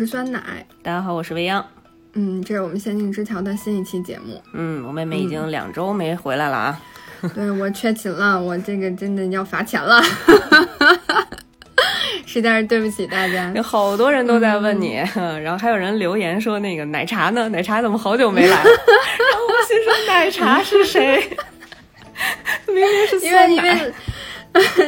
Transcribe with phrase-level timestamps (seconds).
[0.00, 0.40] 是酸奶。
[0.82, 1.62] 大家好，我是未央。
[2.14, 4.40] 嗯，这是我们仙境之桥的新一期节目。
[4.54, 6.80] 嗯，我妹妹已经两周没回来了啊。
[7.34, 10.02] 对我缺勤了，我这个真的要罚钱了。
[12.24, 14.94] 实在是对不起大家，有好多人都在问你，
[15.44, 17.46] 然后还有人留言说那个奶茶呢？
[17.50, 18.56] 奶茶怎么好久没来？
[18.56, 21.22] 然后我心说奶茶是谁？
[22.68, 23.92] 明明是因为因为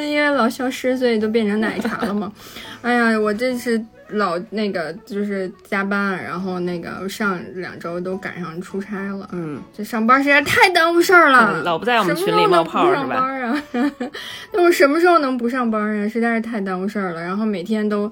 [0.08, 2.32] 因为老消失，所以就变成奶茶了嘛。
[2.80, 3.78] 哎呀，我这是。
[4.12, 13.26] 老那个就是加班，然后那个上两周都赶上出差了，嗯，这上班实在太耽误事儿了，老不在我们群里冒泡是吧？
[14.52, 16.08] 那我什么时候能不上班啊？
[16.08, 18.10] 实在是太耽误事儿了，然后每天都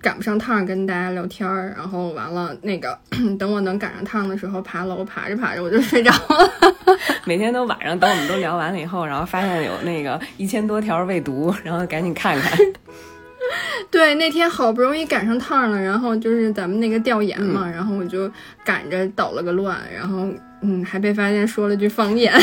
[0.00, 2.98] 赶不上趟跟大家聊天儿，然后完了那个
[3.38, 6.50] 等我能赶上趟的时候，爬楼爬着爬着我就睡着了。
[7.24, 12.58] 每天都晚上等我们都聊完了以后，然后发现有那个一千多条未读，然后赶紧看看。
[13.90, 18.30] 对，那天好不容易赶上趟了，然后就是咱们那个调研嘛，然后我就
[18.64, 20.28] 赶着捣了个乱，然后
[20.62, 22.32] 嗯，还被发现说了句方言。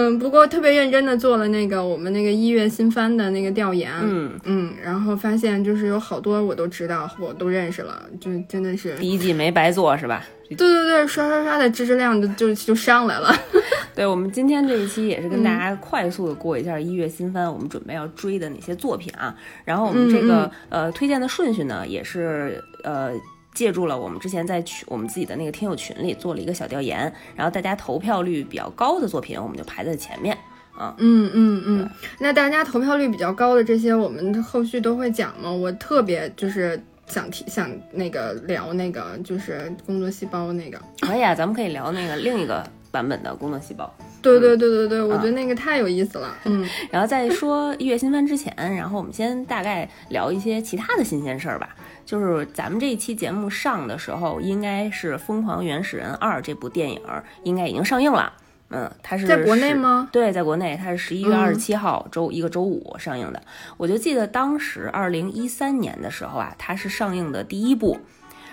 [0.00, 10.24] 嗯，不过特别认真的做了那个我们那个一月新番的那个调研，嗯嗯，然后发现就是有好多我都知道，我都认识了，就真的是第一季没白做是吧？
[10.50, 13.34] 对对对，刷刷刷的知识量就就就上来了。
[13.92, 19.34] 对我们今天这一期也是跟大家快速的过一下一月新番，我们准备要追的哪些作品啊？
[19.64, 23.10] 然后我们这个呃推荐的顺序呢，也是呃。
[23.58, 30.38] 借助了我们之前在群我们自己的那个听友群里做了一个小调研，然后大家投票率比较高的作品，我们就排在前面
[30.76, 30.94] 啊。
[30.98, 35.50] 嗯嗯嗯，那大家投票率比较高的这些，我们后续都会讲吗？
[35.50, 40.80] 我特别就是想提想那个聊那个就是工作细胞那个。
[41.00, 43.92] 可以啊，咱们可以聊那个另一个版本的工作细胞。
[44.20, 46.34] 对对对对对，我觉得那个太有意思了。
[46.44, 51.74] 嗯，然后在说一月新番之前，然后我们先大概聊一些其他的新鲜事儿吧。
[52.04, 57.00] 就是咱们这一期节目上的时候，应该是《疯狂原始人二》这部电影
[57.42, 58.32] 应该已经上映了。
[58.70, 60.08] 嗯，它是在国内吗？
[60.10, 63.42] 对，在国内，它是十一月二十七号周一个周五上映的。
[63.76, 67.98] 我就记得当时二零一三年的时候啊，它是上映的第一部。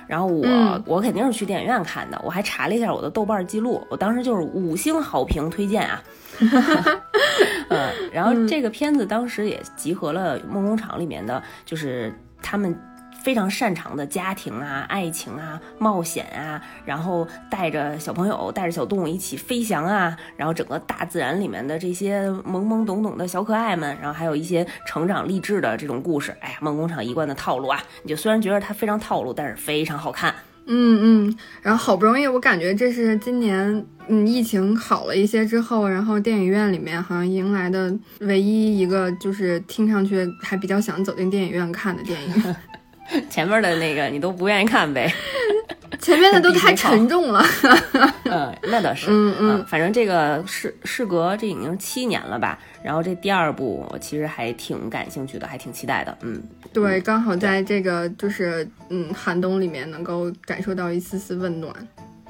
[0.08, 2.22] 然后我我肯定是去电影院看的。
[2.24, 6.04] 我还查了一下我的豆瓣记录，我当时就是五星好评推荐啊。
[7.70, 12.78] 嗯，然后这个片子当时也集合了梦工厂里面的就是他们。
[13.26, 26.38] 非常擅长的家庭啊、爱情啊、冒险啊，然后带着小朋友、带着小动物一起飞翔啊，然后整个大自然里面的这些懵懵懂懂的小可爱们，然后还有一些成长励志的这种故事。
[26.40, 30.32] 哎呀，梦工厂一贯的套路啊，你就虽然觉得它非常套路，但是非常好看。
[30.68, 42.56] 嗯嗯，然后好不容易，我感觉这是今年嗯疫情好了一些之后，然后电影院里面好像迎来的唯一一个就是听上去还比较想走进电影院看的电影。
[43.30, 45.12] 前面的那个你都不愿意看呗，
[46.02, 47.44] 前面的都太沉重了。
[48.26, 49.08] 嗯，那倒是。
[49.10, 52.58] 嗯嗯，反正这个事事隔这已经七年了吧。
[52.84, 56.18] 然后这第二部我其实还挺感兴趣的，还挺期待的。
[56.22, 56.42] 嗯，
[56.74, 61.74] 对，刚好在这个就是嗯寒冬里面能够感受到一丝丝温暖。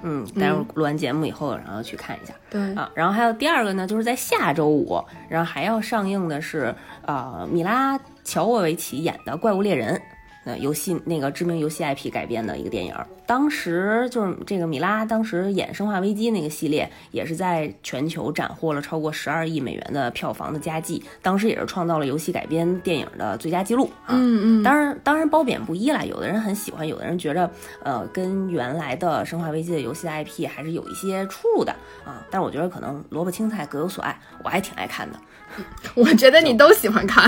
[0.04, 2.34] 嗯，待会儿录完节目以后，然后去看一下。
[2.50, 6.74] 对啊，然后还有第二个呢，就是在下周五，然后还要上映的是
[7.06, 9.96] 呃米拉乔沃维奇演的《怪物猎人》。
[10.46, 12.96] 呃，游戏那个知名游戏 IP 改编的一个电影，
[13.26, 24.10] 当时就是这个米拉当时演《生化危机》那个系列，也是在全球斩获了超过十二亿美元的票房的佳绩，当时也是创造了游戏改编电影的最佳记录啊。
[24.10, 27.50] 嗯嗯，当然当然褒贬不一啦，有的人很喜欢，有的人觉着
[27.82, 31.72] 呃跟原来的《生化危机》的游戏 IP 还是有一些出入的
[32.06, 32.24] 啊。
[32.30, 35.20] 但是我觉得可能萝卜青菜各有所爱，我还挺爱看的。
[35.96, 37.24] 我觉得你都喜欢看，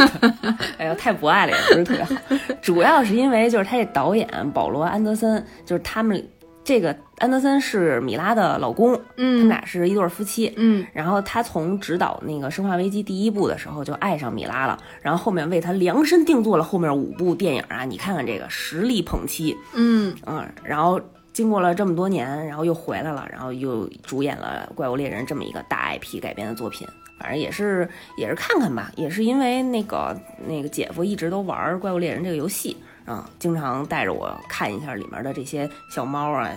[0.78, 2.14] 哎呀，太博爱了，也不是特别好。
[2.62, 6.28] 主要是因为就是他这导演保罗·安德森，就是他们
[6.64, 10.86] 这个安德森是米拉的老公，嗯，他们俩是一对夫妻，嗯。
[10.92, 20.46] 然后他从指导那个《生化危机》第一部的时候就爱上米拉了，然后后面为他量身定做了后面五部电影啊，你看看这个实力捧妻，嗯嗯。
[20.62, 21.00] 然后
[21.32, 26.86] 经过了这么多年，然后又回来了，然后又主演了《怪物猎人》这么一个大 IP 改编的作品。
[27.18, 30.16] 反正也是也是看看吧，也是因为那个
[30.46, 36.50] 那个姐夫一直都玩《怪物猎人》这个游戏啊，经常带着我看一下里面的这些小猫啊、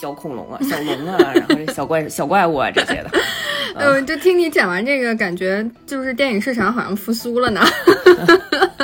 [0.00, 3.10] 小恐龙啊、小龙啊，然后这小怪小怪物啊这些的。
[3.78, 7.60] 嗯，就听你讲完这个，感觉就是电影市场好像复苏了呢。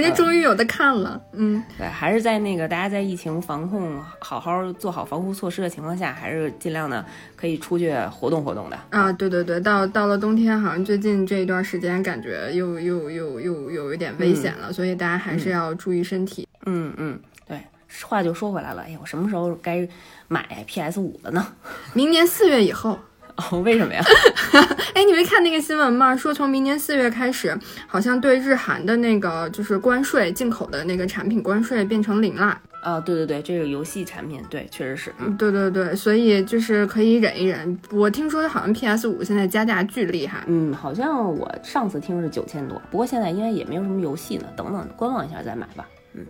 [0.00, 1.18] 感觉终于有的看了。
[1.32, 7.04] 嗯，对，还是在那个大家在疫情防控好好做好防护措施的情况下，还是尽量的
[7.34, 8.78] 可以出去活动活动的。
[8.90, 16.46] 啊，对对对，到到了冬天，好像最近这一段时间感觉又又又又有一点危险了，所以大家还是要注意身体。
[16.66, 17.58] 嗯嗯，对，
[18.02, 19.88] 话就说回来了，哎呀，我什么时候该
[20.28, 21.46] 买 PS 五了呢？
[21.94, 22.98] 明年四月以后。
[23.36, 24.02] 哦， 为什么呀？
[24.94, 26.16] 哎，你没看那个新闻吗？
[26.16, 27.56] 说从明年四月开始，
[27.86, 32.58] 好像对日韩的那个就是关税进口的那个产品关税变成零了。
[32.82, 35.12] 啊，对对对，这个游戏产品，对，确实是。
[35.18, 37.76] 嗯，对对对，所以就是可以忍一忍。
[37.90, 40.44] 我听说好像 PS 五现在加价巨厉害。
[40.46, 45.84] 嗯，好像我上次听是九千多，不过现在应该也没有什么游戏呢，等等观望一下再买吧。
[46.14, 46.26] 嗯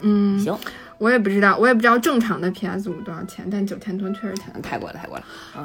[0.00, 0.54] 嗯，行。
[0.98, 5.24] 我也不知道，我也不知道正常的 PS 五多少钱，但九千多确实太太贵了，太贵了。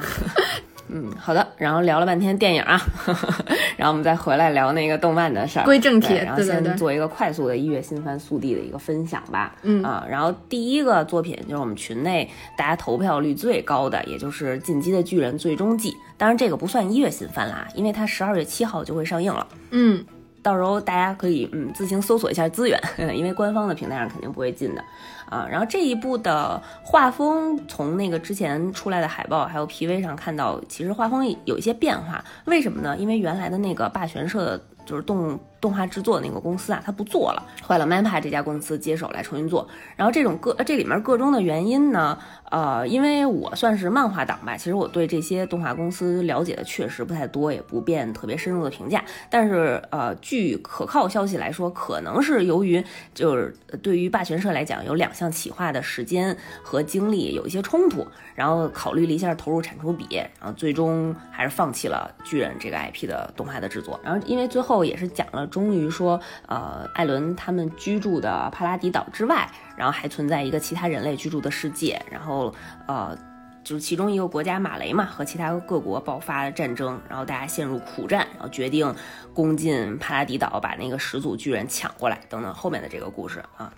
[0.88, 1.46] 嗯，好的。
[1.56, 2.80] 然后聊了半天电影啊，
[3.76, 5.64] 然后我们再回来聊那个动漫的事儿。
[5.64, 9.54] 归正题，然后先做一个快速的一月新番速递的一个分享吧。
[9.62, 15.94] 嗯啊，然后第一个作品就是我们群内大家投票率最高的，也就是《进击的巨人》最终季。
[16.16, 19.46] 当然这个不算一月新番啦，因为它十二月七号就会上映了。
[19.70, 20.04] 嗯。
[20.42, 22.80] 到时候大家可以嗯自行搜索一下资源，
[23.16, 24.84] 因为官方的平台上肯定不会进的
[25.28, 25.46] 啊。
[25.50, 32.24] 然后这一部的画风，从那个之前出来的海报还有 PV 上看到，其实画风有一些变化。
[32.46, 32.96] 为什么呢？
[32.96, 39.68] 因为原来的那个霸权社的就是动动画制作那个公司啊，它不做了，换了 MAPPA 这家公司接手来重新做。
[39.96, 42.18] 然后这种各这里面各中的原因呢？
[42.50, 49.04] 呃，因为我算是漫画党吧，其实我对这些动画公司了解的确实不太多，也不便特别深入的评价。
[49.28, 52.82] 但是，呃，据可靠消息来说，可能是由于
[53.12, 64.00] 就是对于霸权社来讲，有两项企划的时间和精力有一些冲突，然后考虑了一下投入产出比，然后最终还是放弃了巨人这个 IP 的动画的制作。
[64.02, 69.48] 然后，因为最后也是讲了，终于说，呃，艾伦他们居住的帕拉迪岛之外。
[69.76, 72.52] 然后还存在一个其他人类居住的世界，然后
[72.88, 73.16] 呃，
[73.62, 78.92] 就是其中一个国家马雷嘛，和其他各国爆发了战争，然后大家陷入苦战，然后决定
[79.32, 83.72] 攻进帕拉迪岛，把那个始祖巨人抢过来，等等后面的这个故事啊，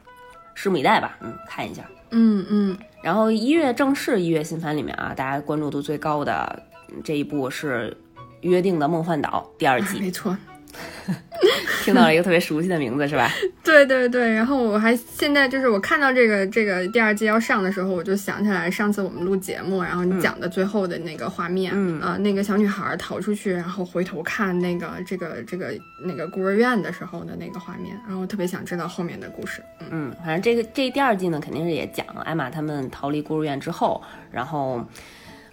[0.56, 2.78] 拭目以待吧，嗯，看一下，嗯嗯。
[3.02, 6.62] 然后一月正式一月新番里面啊，大家关注度最高的
[7.04, 7.94] 这一部是
[8.40, 10.34] 《约定的梦幻岛》第二季， 没错。
[11.84, 13.30] 听到了一个特别熟悉的名字，是吧？
[13.64, 25.72] 对对对，然后我还现在就是我看到这个这个第二季要上的时候，我就想起来上次我们录节目，然后你讲的最后的那个画面，啊，那个小女孩逃出去，然后回头看那个这个这个
[26.04, 29.62] 那个孤儿院的时候的那个画面，然后特别想知道后面的故事。
[29.90, 34.84] 嗯，反正这个这第二季呢，肯定是也讲艾玛他们逃离孤儿院之后，然后。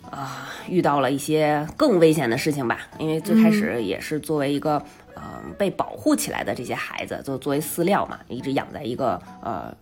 [0.10, 2.80] 啊，遇到了一些更危险的事情吧？
[2.98, 4.82] 因为最开始也是作为一个，
[5.24, 9.76] 嗯，被保护起来的这些孩子，就作为饲料嘛，一直养在一个呃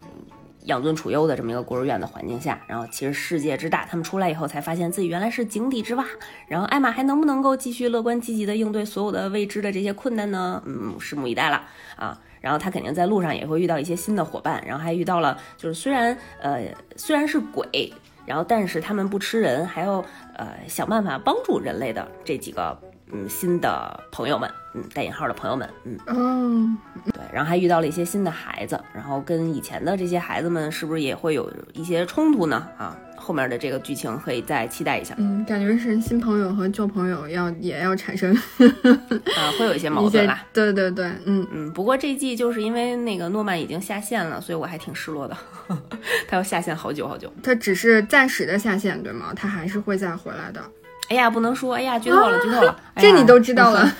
[0.64, 2.60] 养尊处优的这么一个孤儿院的环境下。
[2.68, 6.06] 然后其实世界之大，他们出来以后才发现自己原来是井底之蛙。
[6.48, 10.62] 然后艾玛还能不能够继续乐观积极的应对所有的未知的这些困难呢？
[10.66, 11.64] 嗯，拭目以待了
[11.96, 12.20] 啊。
[12.42, 16.64] 然后他肯定在路上也会遇到一些新的伙伴，然后还遇到了就是虽然呃
[16.96, 17.94] 虽然是鬼。
[18.28, 20.04] 然后，但是他们不吃人，还要
[20.34, 22.76] 呃想办法帮助人类的这几个
[23.12, 32.68] 嗯新的朋友们，嗯带引号的朋友们，嗯嗯，对，然后还遇到了一些新的孩子，然后跟以前的这些孩子们是不是也会有一些冲突呢？
[32.78, 32.98] 啊？
[33.18, 35.16] 后面的这个剧情可以再期待一下。
[35.18, 38.32] 嗯，感觉是新朋友和旧朋友要也要产生
[39.36, 40.46] 啊，会有一些矛盾吧？
[40.54, 41.74] 对对对，嗯嗯。
[41.74, 45.36] 不过这一季就是因为那个诺曼已经下线了，所以我还挺失落的。
[46.28, 47.32] 他要下线好久好久。
[47.42, 49.34] 他只是暂时的下线，对吗？
[49.36, 50.62] 他还是会再回来的。
[51.10, 53.92] 哎呀，不能说，哎呀，剧透了，剧透了， 这你都知道了。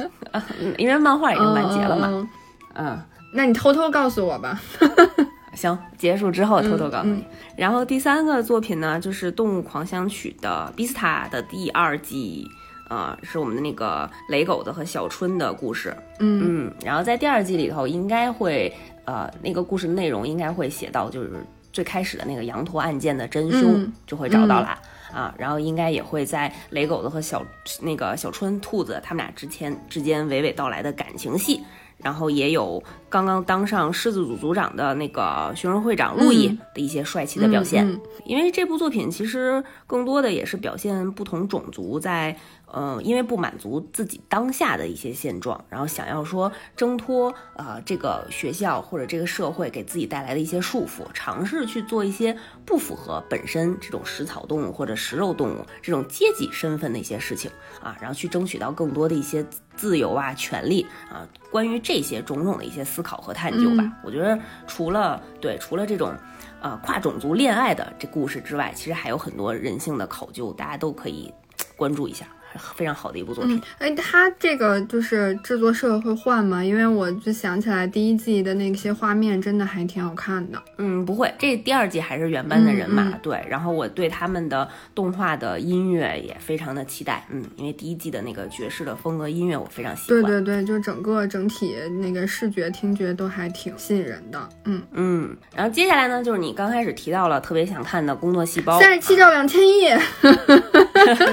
[0.78, 2.28] 因为漫画已经完结了嘛。
[2.74, 2.98] 嗯，
[3.32, 4.60] 那你偷偷告诉我吧。
[5.54, 7.24] 行，结束之后偷偷告诉你。
[7.56, 12.46] 然后第三个作品呢，就是《动物狂想曲》的《Bista》的第二季，
[12.88, 15.96] 啊，是我们的那个雷狗子和小春的故事。
[16.18, 16.72] 嗯嗯。
[16.84, 18.70] 然后在第二季里头，应该会，
[19.06, 21.30] 呃，那个故事内容应该会写到，就是
[21.72, 24.78] 最开始的那个羊驼案件的真凶就会找到了
[25.16, 25.34] 啊。
[25.38, 27.44] 然后应该也会在雷狗子和小
[27.80, 31.62] 那个小春兔子他们俩之前之间娓娓道来的感情戏。
[31.98, 32.82] 然后也有
[33.16, 42.36] 刚刚当上狮子组组长的那个学生会长路易的一些帅气的表现，因为这部作品其实更多的也是表现不同种族在。
[42.68, 57.48] 呃，因为不满足自己当下的一些现状，然后想要说挣脱呃这个学校或者这个社会给自己带来的一些束缚，尝试去做一些不符合本身这种食草动物或者食肉动物这种阶级身份的一些事情
[57.80, 59.46] 啊，然后去争取到更多的一些
[59.76, 61.24] 自由啊、权利啊。
[61.52, 63.05] 关于这些种种的一些思考。
[63.06, 63.84] 考和探究吧。
[64.02, 64.36] 我觉得
[64.66, 66.12] 除了对除了这种
[66.60, 71.32] 呃跨种族恋爱的这故事之外，其实还有很多人性的考究，大家都可以
[71.76, 72.26] 关注一下。
[72.74, 73.60] 非常好的一部作品。
[73.78, 76.64] 哎，它这个就是制作社会换吗？
[76.64, 80.62] 因为我就想起来第一季的那些画面真的还挺好看的。
[80.78, 83.10] 嗯，不会，这第二季还是原班的人马。
[83.22, 87.26] 对，然后我对他们的动画的音乐也非常的期待。
[87.30, 90.22] 嗯，因为第一季的那个爵士的风格音乐我非常喜欢。
[90.22, 94.48] 对对对，就整个整体那个视觉听觉都还挺吸引人的。
[94.64, 99.88] 嗯嗯，然后接下来呢，就是你刚开始提到了特别想看的工作细胞，三十七兆两千亿，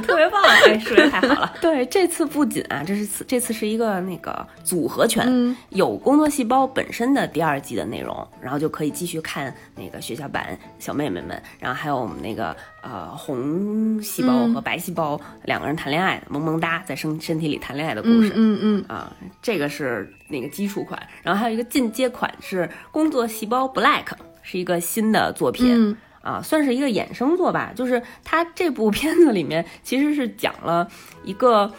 [0.01, 1.12] 特别棒，哎，数学。
[1.13, 18.86] 太好了， 对，这次不仅啊，这是次这次是一个那个组合拳，有工作细胞本身的第二季的内容，然后就可以继续看那个学校版小妹妹们，然后还有我们那个呃红细胞和白细胞两个人谈恋爱，萌萌哒在身身体里谈恋爱的故事，嗯嗯。
[18.88, 24.05] 啊，这个是那个基础款，然后还有一个进阶款是工作细胞 Black，
[24.41, 25.96] 是一个新的作品。
[26.24, 27.72] 啊，算是一个衍生作吧。
[27.75, 30.89] 就是他这部片子里面，其实是讲了
[31.24, 31.72] 一个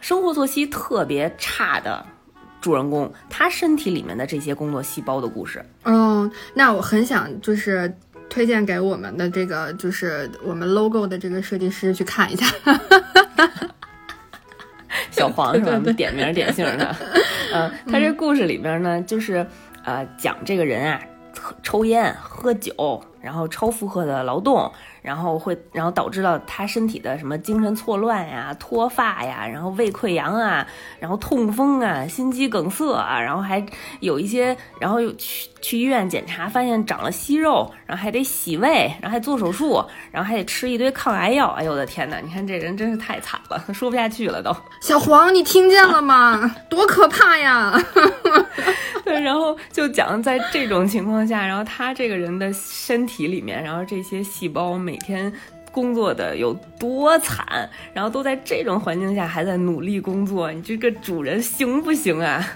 [0.00, 2.04] 生活作息特别差的
[2.60, 5.64] 主人公，他身体里面的这些工作细胞的故事。
[5.84, 7.96] 哦，那我很想就是
[8.28, 12.46] 推荐给我们的这个，就是我们 logo 的这个设计师去看一下。
[15.10, 15.78] 小黄 是吧？
[15.96, 16.96] 点名点姓的。
[17.52, 19.46] 嗯，他这故事里边呢，就是
[19.84, 21.00] 呃，讲这个人啊，
[21.62, 23.02] 抽烟喝酒。
[23.22, 24.70] 然后超负荷的劳动，
[25.02, 30.66] 然后会，然后导致到他身体的什么精神错乱呀、脱发呀，然后胃溃疡啊，
[30.98, 33.64] 然后痛风啊、心肌梗塞啊，然后还
[34.00, 41.48] 有一些，然后又去去医院检查，发现长了息肉，然后还得洗胃，然后还做手术，然后还得吃一堆抗癌药。
[41.48, 42.18] 哎呦我的天哪！
[42.20, 44.54] 你看这人真是太惨了， 说不下去了都。
[44.80, 46.54] 小黄，你听见了吗？
[46.70, 47.76] 多可怕呀！
[49.04, 55.32] 对，然后就讲在这种情况下，然后他这个人的身体里面，然后这些细胞每每天
[55.70, 62.46] 工作的有多惨，然后都在这种环境下还在努力工作，你这个主人行不行啊？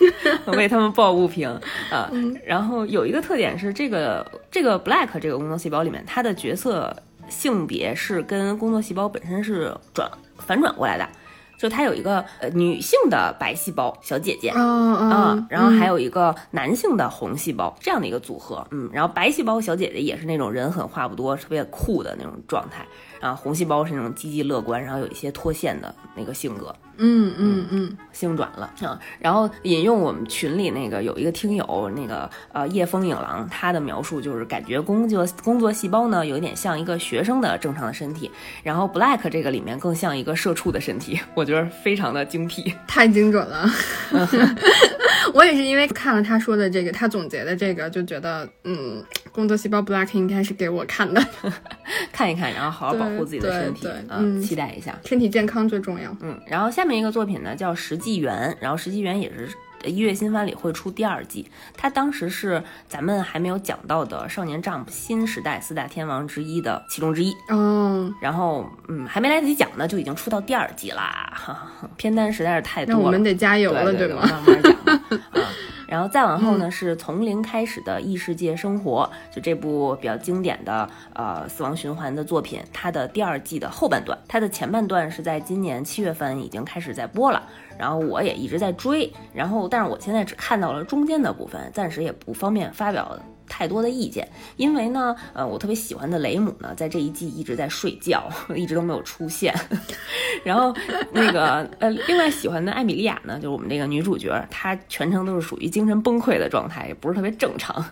[0.58, 1.48] 为他们抱不平
[1.90, 2.12] 啊！
[2.44, 6.94] 然后有一个特点是，这个这个 Black 这个工作细胞里面，它的角色
[7.30, 11.08] 性别是跟工作细胞本身是转反转过来的。
[11.58, 22.86] 就它有一个呃女性的白细胞小姐姐，嗯，然后还有一个男性的红细胞这样的一个组合，嗯，然后白细胞小姐姐也是那种人狠话不多、特别酷的那种状态。
[23.20, 28.98] 啊，红细胞是那种积极乐观，然后有一些脱线的那个性格，嗯嗯嗯，性转了啊。
[29.18, 38.30] 然后引用我们群里那个有一个听友那个呃夜风影狼，他的描述就是感觉工作工作细胞呢有点像一个学生的正常的身体，
[38.62, 43.68] 然后 Black 这个里面更像一个社畜的身体，我觉得非常的精辟， 太精准了。
[45.34, 49.02] 我也是因为看了他说的这个，他总结的这个，就觉得嗯，
[49.36, 51.22] 工作细胞 Black 应该是给我看的，
[52.10, 56.10] 看一看，然后好好保护自己的身体，嗯，期待一下，身体健康最重要。
[56.22, 59.50] 嗯，然后下面一个作品呢叫《石纪元》，然后《石纪元》也是
[59.84, 68.12] 一月新番里会出第二季，它当时是咱们还没有讲到的少年 Jump 新时代四大天王之一的其中之一嗯。
[68.20, 74.22] 然后嗯，还没来得及讲呢，就已经出到第二季啦，哈 片单实在是太多了，那我们得加油了，对吗？
[74.22, 74.72] 慢慢讲
[75.42, 75.46] 啊。
[75.86, 87.42] 然后再往后呢，是从零开始的异世界生活，就这部比较经典的呃死亡循环的作品，它的第二季的后半段，它的前半段是在今年七月份已经开始在播了，
[87.78, 93.18] 然后我也一直在追，然后但是我现在只看到了中间的部分，暂时也不方便发表。
[93.48, 99.54] 太多的意见，因为呢，呃，我特别喜欢的雷姆呢，在这一季一直在睡觉， 一直都没有出现。
[100.44, 100.74] 然后
[101.12, 107.84] 那个呃，另外喜欢的艾米莉亚呢，就是我们这个女主角，她全程都是属于精神崩溃的状态，也不是特别正常。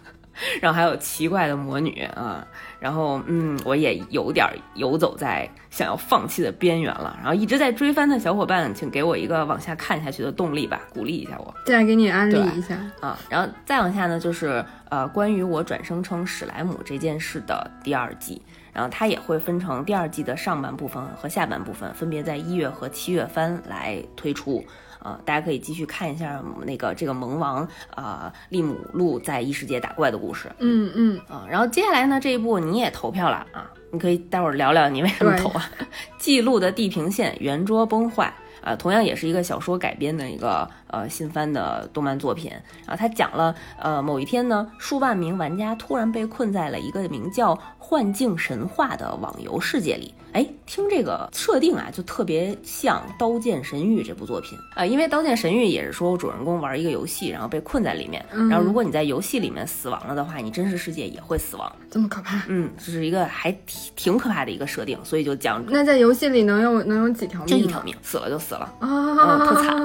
[0.60, 2.46] 然后还有奇怪的魔女啊，
[2.80, 7.16] 然后嗯，我也有点游走在想要放弃的边缘了。
[7.20, 11.54] 然后一直在追番的小伙伴，请给我一个往下看下去的动力吧，鼓励一下我。
[11.66, 24.64] 再给你安利一下啊，然后再往下呢，就是呃，关于我转生成史莱姆这件事的第二季，然后它也会分成第二季的上半部分和下半部分，分别在一月和七月番来推出。
[25.04, 30.50] 啊，大家可以继续看一下那个这个萌王啊利姆路在异世界打怪的故事。
[30.58, 35.70] 嗯嗯啊，然后接下来呢这一部你也投票了啊，你可以待会儿聊聊你为什么投啊？
[36.18, 38.32] 记录的地平线圆桌崩坏
[38.62, 42.50] 啊，同样也是一个小说改编的一个呃新番的动漫作品。
[42.86, 50.14] 然后它讲了呃某一天呢，数万名玩家突然被困在了一个名叫幻境神话的网游世界里。
[50.34, 54.58] 哎，听这个设定啊，就特别像《刀剑神域》这部作品。
[54.74, 62.42] 啊，因为《刀剑神域》也是说主人公玩一个游戏，然后被困在里面，然后如果你在游戏里面死亡了的话，你真实世界也会死亡，这么可怕？
[62.48, 67.46] 嗯，这是一个还挺挺可怕的一个设定，所以就讲那在游戏里能有能有几条命？
[67.46, 68.74] 就一条命，死了就死了。
[68.80, 69.76] 啊，特惨，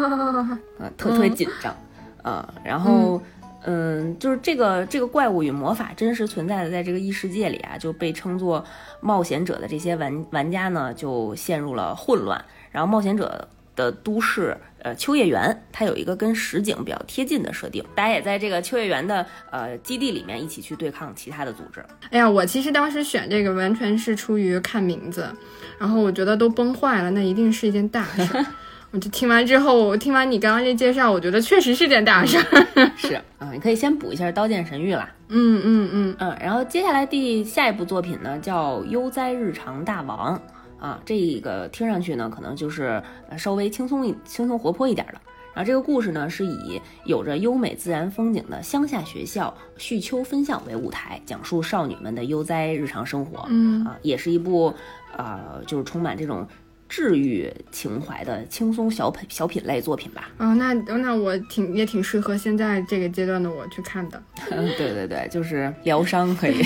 [0.79, 1.75] 嗯，特特别紧张，
[2.23, 3.21] 嗯，然后。
[3.63, 8.63] 嗯，就是这个这个怪物与魔法真实存在的，在这个异世界里啊，就被称作
[9.01, 12.43] 冒险者的这些玩玩家呢，就陷入了混乱。
[12.71, 21.83] 然后冒险者的都市，呃，秋叶原，它有一个跟实景比较贴近的设定，大家也在这个秋叶原的呃基地里面一起去对抗其他的组织。
[22.11, 25.29] 哎呀，我其实当时选这个完全是出于看名字，
[25.77, 28.45] 然后我觉得都崩坏了，那一定是一件大事。
[28.91, 32.91] 我就听完之后，我听完你刚刚这介绍，我觉得确实是件大事儿。
[32.97, 35.07] 是啊，你可以先补一下《刀剑神域》啦。
[35.27, 40.35] 嗯嗯嗯嗯，然后接下来第下一部作品呢，叫《悠哉日常大王》
[40.83, 43.01] 啊，这个听上去呢，可能就是
[43.37, 45.21] 稍微轻松一、轻松活泼一点的。
[45.53, 53.45] 然后这个故事呢，是以有着优美自然风景的乡下学校旭秋分校为舞台，讲述少女们的悠哉日常生活。
[53.49, 54.73] 嗯啊，也是一部
[55.15, 56.47] 呃，就是充满这种。
[56.89, 60.27] 治愈情怀的轻松小品小品类作品吧。
[60.39, 64.21] 哦，那那我挺也挺适合现在这个阶段的我去看的。
[64.49, 66.61] 对对对，就是疗伤可以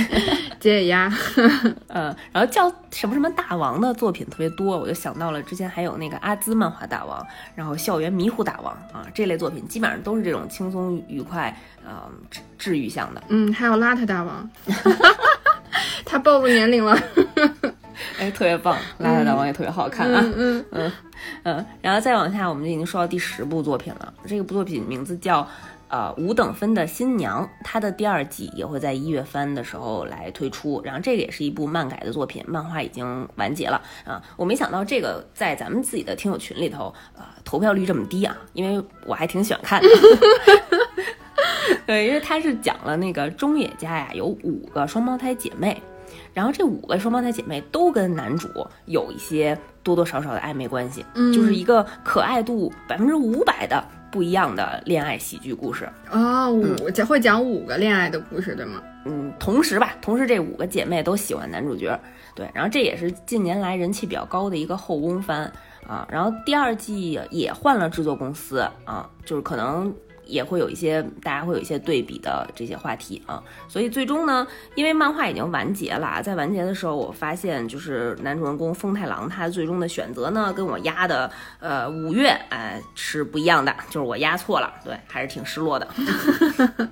[0.59, 1.11] 解 解压。
[1.89, 11.53] 嗯，然后叫什么什么大王的作品特别多，我就想到了之前还有那个阿兹漫画大王，然后校园迷糊大王啊，这类作品基本上都是这种轻松愉快，
[11.85, 13.21] 呃，治治愈向的。
[13.27, 14.49] 嗯，还有邋遢大王，
[16.05, 16.97] 他暴露年龄了。
[18.23, 18.77] 哎，特别棒！
[19.01, 20.91] 邋遢大王也特别好看啊，嗯嗯
[21.43, 24.13] 嗯，然后再往下，我们就已经说到第十部作品了。
[24.25, 25.41] 这个部作品名字叫
[25.89, 30.81] 《呃五等分的新娘》，它的第二季也会在一月番的时候来推出。
[30.85, 34.23] 然后这个也是一部漫改的作品，漫画已经完结了啊。
[34.37, 39.89] 我没想到这个在咱们自己的听友群里头，呃，投票率这么低啊，因为我还挺喜欢看的。
[41.85, 45.81] 对，因为它是讲了那个中野家呀，有五个双胞胎姐妹。
[46.31, 48.47] 然后这五个双胞胎姐妹都跟男主
[48.85, 58.81] 有一些多多少少的暧昧关系，嗯，就是一个可爱度百分之五百的不一样的恋爱喜剧故事啊，五讲会讲五个恋爱的故事对吗？
[59.05, 61.99] 嗯，同时吧，同时这五个姐妹都喜欢男主角，
[62.33, 65.51] 对，然后这也是近年来人气比较高的一个后宫番
[65.87, 69.93] 啊，然后第二季也换了制作公司啊，就是可能。
[70.25, 85.87] 也会有一些大家会有一些对比的这些话题啊，所以最终呢，因为漫画已经完结了，在完结的时候，我发现就是男主人公风太郎他最终的选择呢，跟我压的呃五月哎是不一样的，就是我压错了，对，还是挺失落的。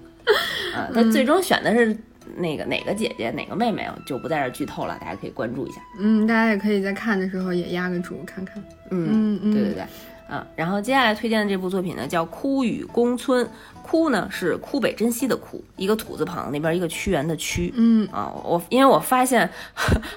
[0.76, 1.98] 呃，他最终选的是
[2.38, 5.82] 那个哪个姐姐哪个妹妹，就不在这剧透了，大家可以关注一下。
[6.00, 8.63] 嗯，大家也可以在看的时候也压个注看看。
[8.91, 9.84] 嗯嗯，对对对。
[10.32, 13.46] 啊，然后接下来推荐的这部作品呢，叫《枯雨宫村》。
[13.84, 17.74] 枯呢是枯北真希的枯，一个土字旁，那边一个屈原的屈。
[17.76, 19.50] 嗯啊，我因为我发现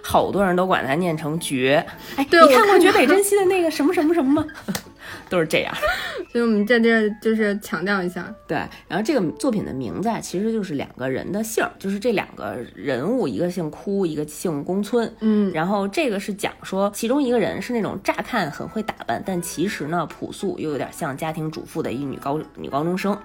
[0.02, 1.84] 好多人都管它念成绝。
[2.14, 4.46] 哎，你看过绝北真希的那个什么什么什么吗？
[5.28, 5.74] 都是这样，
[6.30, 8.56] 所以我们在这就是强调一下，对。
[8.88, 15.12] 然后这个作品的名字啊，其实就是两个人的姓，就是这两个人物，一个姓哭，一个姓宫村。
[15.20, 23.16] 嗯，然后这个是讲说，其中一个人是那种乍看很会打扮，但其实呢朴素又有点像家庭主妇的一女高女高中生。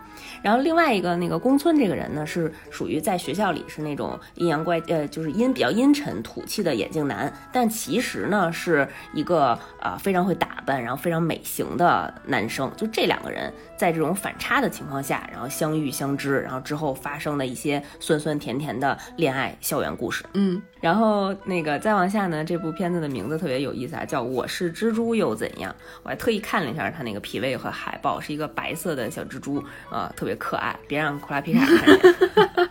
[0.42, 12.72] 然后另外一个那个宫村这个人呢，是属于在学校里是那种阴阳怪，呃，就是阴比较阴沉土气的眼镜男，但其实呢是一个呃非常会打扮，然后非常美型的男生。
[12.76, 20.24] 就这两个人在这种反差的情况下，然后相遇相知，然后之后发生的一些酸酸甜甜的恋爱校园故事。
[20.34, 25.72] 嗯，然后那个再往下呢，这部片子的名字特别有意思啊，叫《我是蜘蛛又怎样》。
[26.04, 30.76] 我还特意看了一下他那个 PV 和海报，是一个白色的小蜘蛛啊，特别可爱。
[30.88, 32.70] 别让库拉皮卡看见，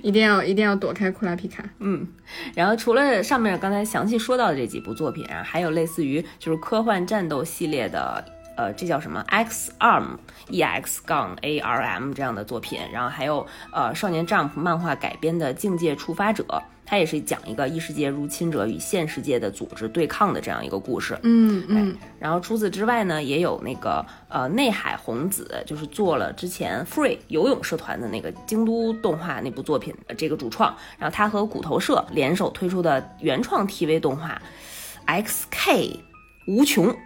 [0.02, 1.62] 一定要一定要躲开库拉皮卡。
[1.80, 2.06] 嗯，
[2.54, 8.24] 然后除了上面刚才详细说到的这几部作品啊，还有类似于就是科幻战斗系列的，
[8.58, 10.18] 呃，这叫什么 X Arm
[10.48, 16.42] E X 杠 A R M 这样的作品，然后还有呃少年 Jump 漫画改编的《境界触发者》。
[16.84, 21.96] 它也是讲一个异世界入侵者与现世界的组织对抗的这样一个故事，嗯嗯。
[22.18, 34.40] 然后除此之外呢，也有那个呃内海红子，就是做了之前 Free 游泳社团的那个京都动画那部作品的这个主创，然后他和骨头社联手推出的原创 TV 动画
[35.06, 36.00] XK
[36.48, 36.96] 无穷。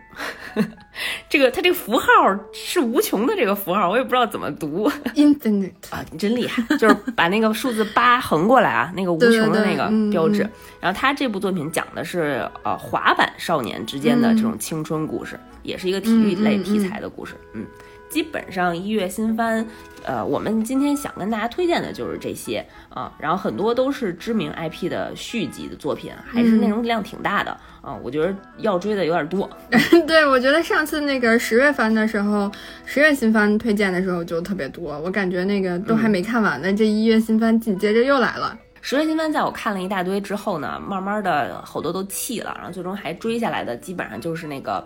[1.28, 2.06] 这个它这个符号
[2.52, 4.90] 是无穷的这个符号，我也不知道怎么读。
[5.14, 6.62] Infinite 啊，你真厉害！
[6.76, 10.48] 就是把那个数字八横过来啊，那个无穷的那个标志。
[10.80, 17.34] 然后他这部作品讲的是呃滑板少年之间的这种青春故事，也是一个体育类题材的故事。
[17.54, 17.64] 嗯。
[18.12, 19.66] 基本上一月新番，
[20.04, 29.48] 呃，我们今天想跟大家推荐的就是这些啊，然后很多都是知名 IP 的续集的作品，还是内容量挺大的啊，我觉得要追的有点多。
[30.06, 32.52] 对，我觉得上次那个十月番的时候，
[32.84, 38.54] 十月新番推荐的时候就特别多，我感觉那个都还没看完呢，这一月新番紧接着又来了。
[38.82, 44.84] 十月新番在我看了一大堆之后呢，慢慢的好多都弃了，然后最终还追下来的基本上就是那个，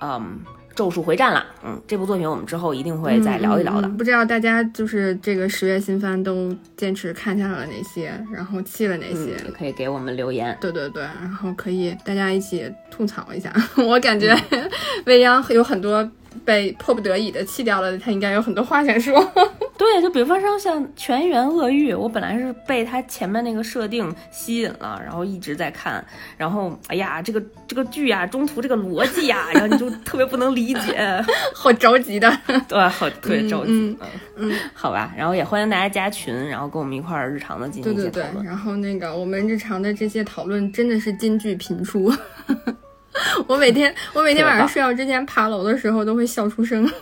[0.00, 0.40] 嗯。
[0.74, 3.88] 咒术回战了，嗯，这部作品我们之后一定会再聊一聊的。
[3.90, 10.56] 不知道大家就是这个十月新番都坚持看下了哪些，然后弃了哪些，也可以给我们留言。
[10.60, 13.52] 对对对，然后可以大家一起吐槽一下。
[13.76, 14.34] 我感觉
[15.06, 16.08] 未央有很多。
[16.44, 19.20] 被迫不得已的弃掉了，他应该有很多话想说。
[19.78, 26.04] 对，就比方说像《全员恶欲》，我本来是被他前面那个设定吸引了，然后一直在看，
[26.36, 32.30] 然后哎呀，这个这个剧啊，中途这个逻辑呀，然后你就特别不能理解， 好着急的，
[32.68, 33.72] 对，好特别着急。
[33.72, 33.96] 嗯
[34.36, 38.44] 嗯，好吧，然后也欢迎大家加群，然后跟我们一块儿日常的进行一些讨论。
[38.44, 42.12] 然后那个我们日常的这些讨论真的是金句频出。
[43.46, 46.88] 我每天，我每天晚上睡觉之前爬楼的时候都会笑出声。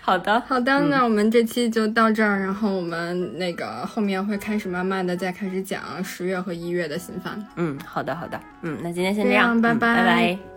[0.00, 7.38] 好的，好的，那我们这期就到这儿，然后我们那个后面会开始慢慢的再开始讲十月和一月的新番。
[7.56, 10.51] 嗯，好的，好的，嗯，那今天先这样，拜拜，拜拜。